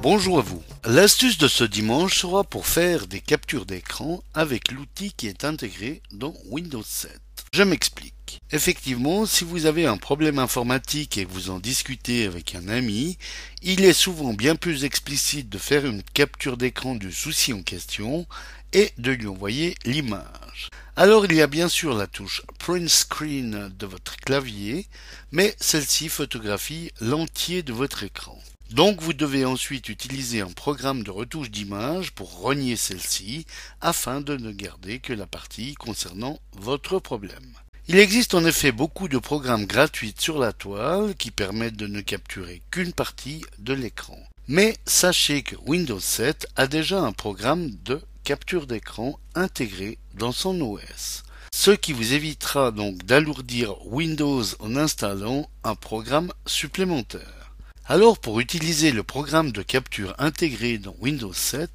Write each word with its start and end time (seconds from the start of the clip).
Bonjour 0.00 0.38
à 0.38 0.42
vous. 0.42 0.62
L'astuce 0.84 1.38
de 1.38 1.48
ce 1.48 1.64
dimanche 1.64 2.20
sera 2.20 2.44
pour 2.44 2.66
faire 2.66 3.08
des 3.08 3.20
captures 3.20 3.66
d'écran 3.66 4.22
avec 4.32 4.70
l'outil 4.70 5.12
qui 5.12 5.26
est 5.26 5.44
intégré 5.44 6.02
dans 6.12 6.34
Windows 6.46 6.84
7. 6.84 7.10
Je 7.52 7.64
m'explique. 7.64 8.17
Effectivement, 8.50 9.26
si 9.26 9.44
vous 9.44 9.66
avez 9.66 9.86
un 9.86 9.96
problème 9.96 10.38
informatique 10.38 11.18
et 11.18 11.24
que 11.24 11.30
vous 11.30 11.50
en 11.50 11.58
discutez 11.58 12.26
avec 12.26 12.54
un 12.54 12.68
ami, 12.68 13.18
il 13.62 13.84
est 13.84 13.92
souvent 13.92 14.32
bien 14.32 14.56
plus 14.56 14.84
explicite 14.84 15.48
de 15.48 15.58
faire 15.58 15.86
une 15.86 16.02
capture 16.02 16.56
d'écran 16.56 16.94
du 16.94 17.12
souci 17.12 17.52
en 17.52 17.62
question 17.62 18.26
et 18.72 18.92
de 18.98 19.12
lui 19.12 19.26
envoyer 19.26 19.74
l'image. 19.84 20.68
Alors 20.96 21.24
il 21.24 21.34
y 21.34 21.42
a 21.42 21.46
bien 21.46 21.68
sûr 21.68 21.94
la 21.94 22.06
touche 22.06 22.42
Print 22.58 22.88
Screen 22.88 23.70
de 23.78 23.86
votre 23.86 24.16
clavier, 24.16 24.86
mais 25.30 25.54
celle-ci 25.60 26.08
photographie 26.08 26.90
l'entier 27.00 27.62
de 27.62 27.72
votre 27.72 28.02
écran. 28.02 28.38
Donc 28.70 29.00
vous 29.00 29.14
devez 29.14 29.46
ensuite 29.46 29.88
utiliser 29.88 30.42
un 30.42 30.50
programme 30.50 31.02
de 31.02 31.10
retouche 31.10 31.50
d'image 31.50 32.12
pour 32.12 32.40
renier 32.40 32.76
celle-ci 32.76 33.46
afin 33.80 34.20
de 34.20 34.36
ne 34.36 34.52
garder 34.52 34.98
que 34.98 35.14
la 35.14 35.26
partie 35.26 35.74
concernant 35.74 36.38
votre 36.52 36.98
problème. 36.98 37.54
Il 37.90 37.98
existe 37.98 38.34
en 38.34 38.44
effet 38.44 38.70
beaucoup 38.70 39.08
de 39.08 39.16
programmes 39.16 39.64
gratuits 39.64 40.14
sur 40.18 40.38
la 40.38 40.52
toile 40.52 41.14
qui 41.14 41.30
permettent 41.30 41.78
de 41.78 41.86
ne 41.86 42.02
capturer 42.02 42.60
qu'une 42.70 42.92
partie 42.92 43.46
de 43.58 43.72
l'écran. 43.72 44.18
Mais 44.46 44.76
sachez 44.84 45.40
que 45.40 45.56
Windows 45.64 45.98
7 45.98 46.48
a 46.56 46.66
déjà 46.66 47.00
un 47.00 47.12
programme 47.12 47.70
de 47.86 48.02
capture 48.24 48.66
d'écran 48.66 49.18
intégré 49.34 49.96
dans 50.12 50.32
son 50.32 50.60
OS. 50.60 51.22
Ce 51.50 51.70
qui 51.70 51.94
vous 51.94 52.12
évitera 52.12 52.72
donc 52.72 53.04
d'alourdir 53.04 53.74
Windows 53.86 54.44
en 54.60 54.76
installant 54.76 55.48
un 55.64 55.74
programme 55.74 56.30
supplémentaire. 56.44 57.54
Alors 57.86 58.18
pour 58.18 58.38
utiliser 58.38 58.92
le 58.92 59.02
programme 59.02 59.50
de 59.50 59.62
capture 59.62 60.14
intégré 60.18 60.76
dans 60.76 60.94
Windows 61.00 61.32
7, 61.32 61.70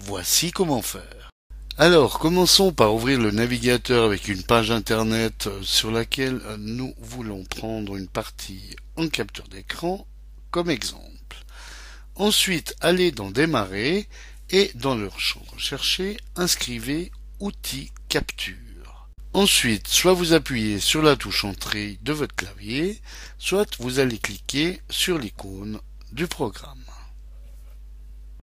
voici 0.00 0.50
comment 0.50 0.82
faire. 0.82 1.30
Alors 1.78 2.18
commençons 2.18 2.72
par 2.72 2.94
ouvrir 2.94 3.20
le 3.20 3.30
navigateur 3.30 4.06
avec 4.06 4.28
une 4.28 4.42
page 4.42 4.70
internet 4.70 5.50
sur 5.60 5.90
laquelle 5.90 6.40
nous 6.56 6.94
voulons 6.98 7.44
prendre 7.44 7.96
une 7.96 8.08
partie 8.08 8.74
en 8.96 9.08
capture 9.08 9.46
d'écran 9.48 10.06
comme 10.50 10.70
exemple. 10.70 11.36
Ensuite 12.14 12.74
allez 12.80 13.12
dans 13.12 13.30
démarrer 13.30 14.08
et 14.48 14.70
dans 14.74 14.94
le 14.94 15.10
champ 15.18 15.42
recherché 15.52 16.16
inscrivez 16.34 17.12
outils 17.40 17.92
capture. 18.08 19.10
Ensuite, 19.34 19.86
soit 19.86 20.14
vous 20.14 20.32
appuyez 20.32 20.80
sur 20.80 21.02
la 21.02 21.14
touche 21.14 21.44
Entrée 21.44 21.98
de 22.00 22.14
votre 22.14 22.34
clavier, 22.34 23.02
soit 23.36 23.76
vous 23.80 23.98
allez 23.98 24.16
cliquer 24.16 24.80
sur 24.88 25.18
l'icône 25.18 25.78
du 26.10 26.26
programme. 26.26 26.86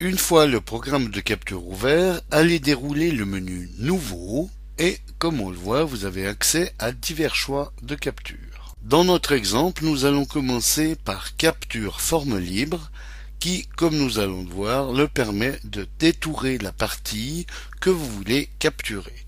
Une 0.04 0.18
fois 0.18 0.48
le 0.48 0.60
programme 0.60 1.12
de 1.12 1.22
capture 1.22 1.66
ouvert, 1.66 2.20
allez 2.30 2.60
dérouler 2.60 3.10
le 3.14 3.24
menu 3.24 3.70
Nouveau 3.78 4.50
et, 4.78 4.98
comme 5.18 5.40
on 5.40 5.50
le 5.50 5.56
voit, 5.56 5.86
vous 5.86 6.04
avez 6.04 6.28
accès 6.28 6.74
à 6.78 6.92
divers 6.92 7.36
choix 7.36 7.72
de 7.84 7.96
capture. 7.96 8.76
Dans 8.82 9.06
notre 9.06 9.32
exemple, 9.32 9.86
nous 9.86 10.04
allons 10.04 10.26
commencer 10.26 10.98
par 10.98 11.38
Capture 11.38 12.02
forme 12.02 12.38
libre 12.38 12.92
qui, 13.40 13.66
comme 13.78 13.96
nous 13.96 14.20
allons 14.20 14.44
le 14.44 14.50
voir, 14.50 14.92
le 14.92 15.08
permet 15.08 15.58
de 15.64 15.88
détourer 16.00 16.58
la 16.58 16.74
partie 16.74 17.48
que 17.80 17.90
vous 17.90 18.06
voulez 18.06 18.50
capturer. 18.60 19.26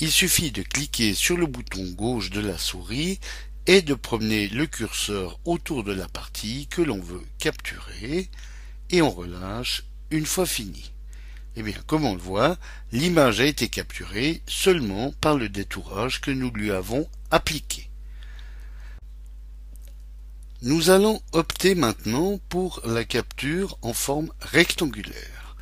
Il 0.00 0.10
suffit 0.10 0.50
de 0.50 0.62
cliquer 0.62 1.14
sur 1.14 1.36
le 1.36 1.46
bouton 1.46 1.92
gauche 1.92 2.30
de 2.30 2.40
la 2.40 2.58
souris 2.58 3.20
et 3.68 3.82
de 3.82 3.94
promener 3.94 4.48
le 4.48 4.66
curseur 4.66 5.38
autour 5.44 5.84
de 5.84 5.92
la 5.92 6.08
partie 6.08 6.66
que 6.66 6.82
l'on 6.82 7.00
veut 7.00 7.22
capturer 7.38 8.28
et 8.90 9.00
on 9.00 9.10
relâche 9.10 9.84
une 10.10 10.26
fois 10.26 10.46
fini. 10.46 10.92
Eh 11.56 11.62
bien, 11.62 11.76
comme 11.86 12.04
on 12.04 12.14
le 12.14 12.20
voit, 12.20 12.56
l'image 12.92 13.40
a 13.40 13.44
été 13.44 13.68
capturée 13.68 14.42
seulement 14.46 15.12
par 15.20 15.36
le 15.36 15.48
détourage 15.48 16.20
que 16.20 16.30
nous 16.30 16.50
lui 16.50 16.70
avons 16.70 17.08
appliqué. 17.30 17.88
Nous 20.62 20.90
allons 20.90 21.22
opter 21.32 21.74
maintenant 21.74 22.38
pour 22.48 22.80
la 22.84 23.04
capture 23.04 23.78
en 23.82 23.92
forme 23.92 24.32
rectangulaire. 24.40 25.56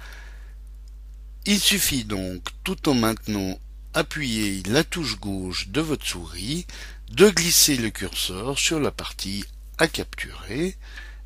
Il 1.44 1.60
suffit 1.60 2.04
donc, 2.04 2.42
tout 2.64 2.88
en 2.88 2.94
maintenant 2.94 3.58
appuyez 3.94 4.62
la 4.66 4.84
touche 4.84 5.18
gauche 5.18 5.68
de 5.68 5.80
votre 5.80 6.06
souris, 6.06 6.66
de 7.10 7.30
glisser 7.30 7.76
le 7.76 7.90
curseur 7.90 8.58
sur 8.58 8.80
la 8.80 8.90
partie 8.90 9.44
à 9.78 9.88
capturer 9.88 10.76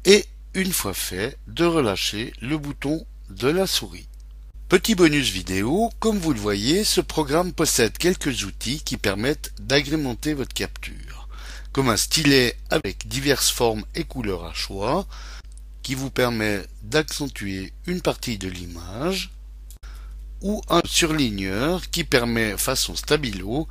et, 0.05 0.25
une 0.55 0.73
fois 0.73 0.95
fait, 0.95 1.39
de 1.49 1.65
relâcher 1.65 2.33
le 2.41 2.59
bouton 2.59 3.07
de 3.31 3.49
la 3.49 3.67
souris. 3.67 4.09
Petit 4.69 4.95
bonus 4.95 5.31
vidéo, 5.31 5.91
comme 5.99 6.19
vous 6.19 6.33
le 6.33 6.41
voyez, 6.41 6.85
ce 6.85 7.01
programme 7.01 7.53
possède 7.53 7.97
quelques 7.97 8.45
outils 8.45 8.83
qui 8.85 8.97
permettent 8.97 9.53
d'agrémenter 9.61 10.35
votre 10.35 10.55
capture, 10.55 11.29
comme 11.73 11.89
un 11.89 11.97
stylet 11.97 12.57
avec 12.71 13.09
diverses 13.09 13.51
formes 13.51 13.85
et 13.95 14.05
couleurs 14.05 14.45
à 14.45 14.55
choix, 14.55 15.07
qui 15.83 15.95
vous 15.95 16.11
permet 16.11 16.63
d'accentuer 16.83 17.73
une 17.87 18.01
partie 18.01 18.39
de 18.39 18.49
l'image, 18.49 19.31
ou 20.43 20.63
un 20.69 20.83
surligneur 20.85 21.91
qui 21.91 22.05
permet 22.05 22.57
façon 22.57 22.97
stabilo 22.97 23.69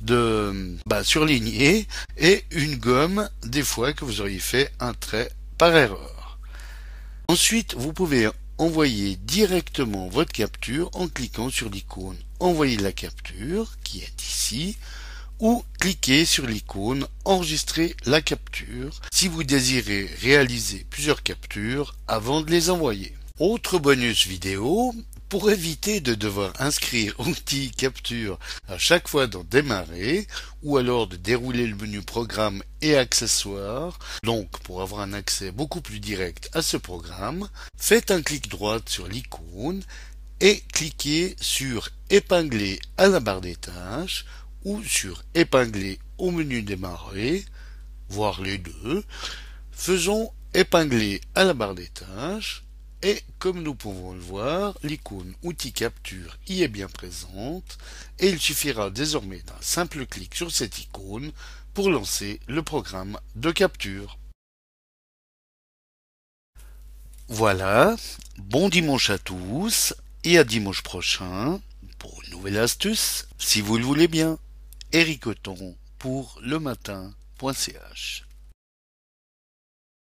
de 0.00 0.76
bah, 0.86 1.04
surligner 1.04 1.86
et 2.16 2.44
une 2.50 2.76
gomme 2.76 3.28
des 3.44 3.62
fois 3.62 3.92
que 3.92 4.04
vous 4.04 4.20
auriez 4.20 4.38
fait 4.38 4.72
un 4.80 4.94
trait 4.94 5.30
par 5.58 5.74
erreur. 5.76 6.38
Ensuite, 7.28 7.74
vous 7.74 7.92
pouvez 7.92 8.28
envoyer 8.58 9.16
directement 9.16 10.08
votre 10.08 10.32
capture 10.32 10.90
en 10.94 11.08
cliquant 11.08 11.50
sur 11.50 11.70
l'icône 11.70 12.16
Envoyer 12.40 12.76
la 12.76 12.92
capture 12.92 13.76
qui 13.82 14.00
est 14.00 14.22
ici 14.22 14.76
ou 15.40 15.64
cliquez 15.80 16.24
sur 16.24 16.46
l'icône 16.46 17.06
Enregistrer 17.24 17.94
la 18.04 18.20
capture 18.20 19.00
si 19.12 19.28
vous 19.28 19.44
désirez 19.44 20.10
réaliser 20.20 20.84
plusieurs 20.90 21.22
captures 21.22 21.94
avant 22.08 22.40
de 22.40 22.50
les 22.50 22.70
envoyer. 22.70 23.14
Autre 23.38 23.78
bonus 23.78 24.26
vidéo, 24.26 24.92
pour 25.28 25.50
éviter 25.50 26.00
de 26.00 26.14
devoir 26.14 26.52
inscrire 26.58 27.14
outil 27.26 27.70
capture 27.70 28.38
à 28.66 28.78
chaque 28.78 29.08
fois 29.08 29.26
dans 29.26 29.44
démarrer 29.44 30.26
ou 30.62 30.78
alors 30.78 31.06
de 31.06 31.16
dérouler 31.16 31.66
le 31.66 31.76
menu 31.76 32.02
programme 32.02 32.62
et 32.80 32.96
accessoires, 32.96 33.98
donc 34.22 34.58
pour 34.60 34.80
avoir 34.82 35.02
un 35.02 35.12
accès 35.12 35.52
beaucoup 35.52 35.80
plus 35.80 36.00
direct 36.00 36.50
à 36.54 36.62
ce 36.62 36.76
programme, 36.76 37.48
faites 37.76 38.10
un 38.10 38.22
clic 38.22 38.48
droit 38.48 38.78
sur 38.86 39.06
l'icône 39.08 39.82
et 40.40 40.62
cliquez 40.72 41.36
sur 41.40 41.90
épingler 42.10 42.80
à 42.96 43.08
la 43.08 43.20
barre 43.20 43.40
des 43.40 43.56
tâches 43.56 44.24
ou 44.64 44.82
sur 44.82 45.22
épingler 45.34 45.98
au 46.16 46.30
menu 46.30 46.62
démarrer, 46.62 47.44
voire 48.08 48.40
les 48.40 48.58
deux. 48.58 49.04
Faisons 49.72 50.32
épingler 50.54 51.20
à 51.34 51.44
la 51.44 51.54
barre 51.54 51.74
des 51.74 51.88
tâches 51.88 52.64
et 53.02 53.22
comme 53.38 53.62
nous 53.62 53.74
pouvons 53.74 54.12
le 54.12 54.20
voir, 54.20 54.76
l'icône 54.82 55.34
outil 55.42 55.72
capture 55.72 56.36
y 56.48 56.62
est 56.62 56.68
bien 56.68 56.88
présente 56.88 57.78
et 58.18 58.28
il 58.28 58.40
suffira 58.40 58.90
désormais 58.90 59.40
d'un 59.40 59.60
simple 59.60 60.04
clic 60.06 60.34
sur 60.34 60.50
cette 60.50 60.78
icône 60.80 61.32
pour 61.74 61.90
lancer 61.90 62.40
le 62.48 62.62
programme 62.62 63.18
de 63.36 63.52
capture. 63.52 64.18
Voilà, 67.28 67.94
bon 68.38 68.68
dimanche 68.68 69.10
à 69.10 69.18
tous 69.18 69.94
et 70.24 70.38
à 70.38 70.44
dimanche 70.44 70.82
prochain 70.82 71.60
pour 71.98 72.22
une 72.24 72.30
nouvelle 72.30 72.58
astuce, 72.58 73.28
si 73.38 73.60
vous 73.60 73.76
le 73.76 73.84
voulez 73.84 74.08
bien. 74.08 74.38
Eric 74.92 75.24
pour 75.98 76.38
le 76.42 76.58
matin.ch 76.58 78.27